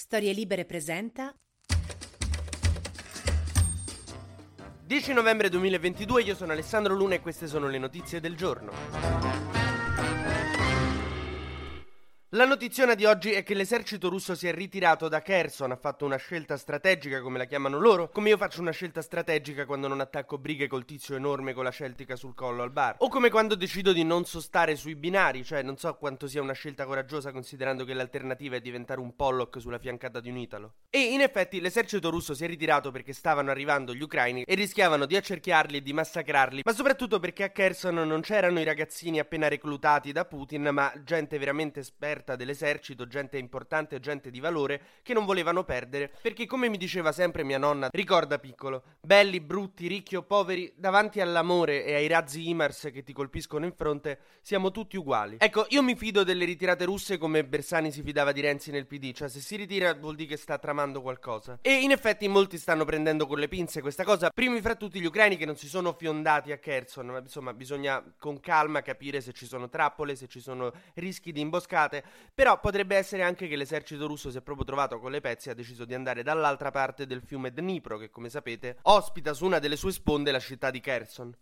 [0.00, 1.30] Storie Libere presenta
[4.82, 9.49] 10 novembre 2022, io sono Alessandro Luna e queste sono le notizie del giorno.
[12.34, 16.04] La notiziona di oggi è che l'esercito russo si è ritirato da Kherson, ha fatto
[16.04, 19.98] una scelta strategica, come la chiamano loro, come io faccio una scelta strategica quando non
[19.98, 23.56] attacco brighe col tizio enorme con la celtica sul collo al bar, o come quando
[23.56, 27.84] decido di non sostare sui binari, cioè non so quanto sia una scelta coraggiosa considerando
[27.84, 30.74] che l'alternativa è diventare un Pollock sulla fiancata di un Italo.
[30.90, 35.04] E in effetti l'esercito russo si è ritirato perché stavano arrivando gli ucraini e rischiavano
[35.04, 39.48] di accerchiarli e di massacrarli, ma soprattutto perché a Kherson non c'erano i ragazzini appena
[39.48, 45.24] reclutati da Putin, ma gente veramente esperta dell'esercito, gente importante, gente di valore che non
[45.24, 50.22] volevano perdere, perché come mi diceva sempre mia nonna, ricorda piccolo, belli, brutti, ricchi o
[50.22, 55.36] poveri, davanti all'amore e ai razzi IMARS che ti colpiscono in fronte, siamo tutti uguali.
[55.38, 59.12] Ecco, io mi fido delle ritirate russe come Bersani si fidava di Renzi nel PD,
[59.12, 61.58] cioè se si ritira vuol dire che sta tramando qualcosa.
[61.62, 65.06] E in effetti molti stanno prendendo con le pinze questa cosa, primi fra tutti gli
[65.06, 69.32] ucraini che non si sono fiondati a Kherson, ma insomma bisogna con calma capire se
[69.32, 72.04] ci sono trappole, se ci sono rischi di imboscate,
[72.34, 75.52] però potrebbe essere anche che l'esercito russo si è proprio trovato con le pezze e
[75.52, 79.58] ha deciso di andare dall'altra parte del fiume Dnipro, che come sapete ospita su una
[79.58, 81.36] delle sue sponde la città di Kherson.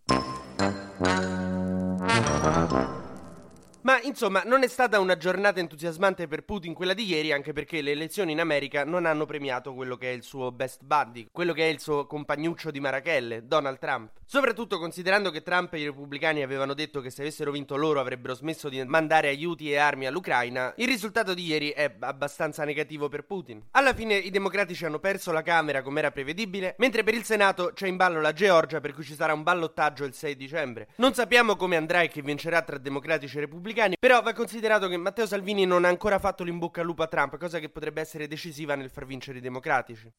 [3.89, 7.81] Ma insomma, non è stata una giornata entusiasmante per Putin quella di ieri, anche perché
[7.81, 11.53] le elezioni in America non hanno premiato quello che è il suo best buddy, quello
[11.53, 14.11] che è il suo compagnuccio di Marachelle, Donald Trump.
[14.27, 18.35] Soprattutto considerando che Trump e i repubblicani avevano detto che se avessero vinto loro avrebbero
[18.35, 23.23] smesso di mandare aiuti e armi all'Ucraina, il risultato di ieri è abbastanza negativo per
[23.23, 23.69] Putin.
[23.71, 27.71] Alla fine i democratici hanno perso la Camera come era prevedibile, mentre per il Senato
[27.73, 30.89] c'è in ballo la Georgia per cui ci sarà un ballottaggio il 6 dicembre.
[30.97, 33.95] Non sappiamo come andrà e chi vincerà tra democratici e repubblicani repubblicani.
[33.99, 37.37] Però va considerato che Matteo Salvini non ha ancora fatto l'imbocca al lupo a Trump,
[37.37, 40.11] cosa che potrebbe essere decisiva nel far vincere i democratici.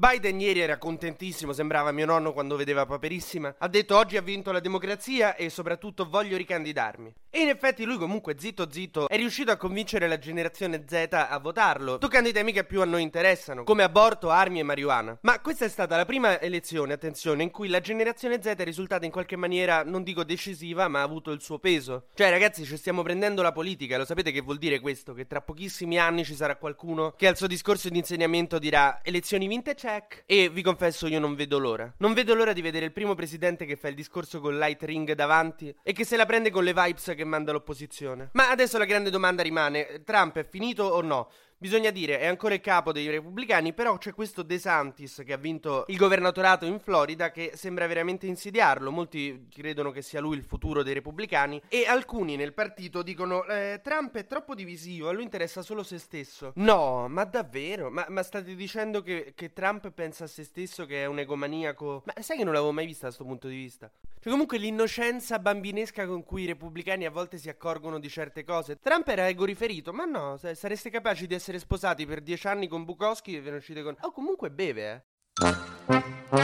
[0.00, 3.56] Biden ieri era contentissimo, sembrava mio nonno quando vedeva Paperissima.
[3.58, 7.12] Ha detto oggi ha vinto la democrazia e soprattutto voglio ricandidarmi.
[7.28, 11.38] E in effetti lui comunque zitto zitto è riuscito a convincere la generazione Z a
[11.38, 15.18] votarlo, toccando i temi che più a noi interessano, come aborto, armi e marijuana.
[15.20, 19.04] Ma questa è stata la prima elezione, attenzione, in cui la generazione Z è risultata
[19.04, 22.06] in qualche maniera, non dico decisiva, ma ha avuto il suo peso.
[22.14, 25.12] Cioè ragazzi ci stiamo prendendo la politica, lo sapete che vuol dire questo?
[25.12, 29.46] Che tra pochissimi anni ci sarà qualcuno che al suo discorso di insegnamento dirà elezioni
[29.46, 30.22] vinte c'è check.
[30.26, 31.92] E vi confesso, io non vedo l'ora.
[31.98, 35.12] Non vedo l'ora di vedere il primo presidente che fa il discorso con light ring
[35.12, 38.30] davanti e che se la prende con le vibes che manda l'opposizione.
[38.32, 41.30] Ma adesso la grande domanda rimane: Trump è finito o no?
[41.62, 45.36] Bisogna dire, è ancora il capo dei repubblicani, però c'è questo De Santis che ha
[45.36, 48.90] vinto il governatorato in Florida che sembra veramente insidiarlo.
[48.90, 53.78] Molti credono che sia lui il futuro dei repubblicani e alcuni nel partito dicono eh,
[53.82, 56.52] Trump è troppo divisivo, a lui interessa solo se stesso.
[56.54, 57.90] No, ma davvero?
[57.90, 62.04] Ma, ma state dicendo che, che, Trump pensa a se stesso che è un egomaniaco?
[62.06, 63.90] Ma sai che non l'avevo mai vista da questo punto di vista?
[64.22, 68.78] Cioè comunque l'innocenza bambinesca con cui i repubblicani a volte si accorgono di certe cose.
[68.78, 72.68] Trump era ego riferito, ma no, sareste capaci di essere essere sposati per dieci anni
[72.68, 73.96] con Bukowski e ve ne uscite con...
[74.02, 75.04] Oh, comunque beve,
[75.38, 76.39] eh.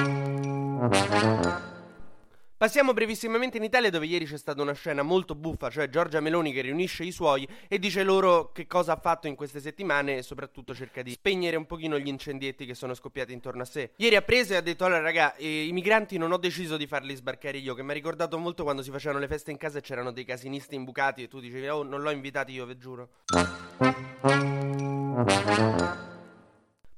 [2.66, 6.52] Passiamo brevissimamente in Italia dove ieri c'è stata una scena molto buffa, cioè Giorgia Meloni
[6.52, 10.22] che riunisce i suoi e dice loro che cosa ha fatto in queste settimane e
[10.22, 13.92] soprattutto cerca di spegnere un pochino gli incendietti che sono scoppiati intorno a sé.
[13.98, 16.88] Ieri ha preso e ha detto allora raga, eh, i migranti non ho deciso di
[16.88, 19.78] farli sbarcare io, che mi ha ricordato molto quando si facevano le feste in casa
[19.78, 23.10] e c'erano dei casinisti imbucati e tu dicevi oh non l'ho invitati io, ve giuro.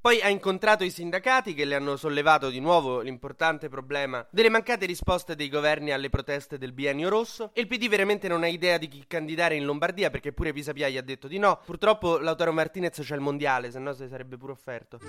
[0.00, 4.86] Poi ha incontrato i sindacati che le hanno sollevato di nuovo l'importante problema delle mancate
[4.86, 8.78] risposte dei governi alle proteste del biennio rosso e il PD veramente non ha idea
[8.78, 11.58] di chi candidare in Lombardia perché pure Pisapia gli ha detto di no.
[11.64, 15.00] Purtroppo Lautaro Martinez c'è il mondiale, se no si sarebbe pure offerto.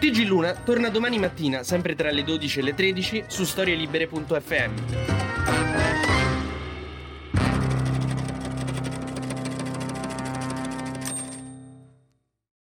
[0.00, 6.13] TG Luna torna domani mattina, sempre tra le 12 e le 13, su storielibere.fm.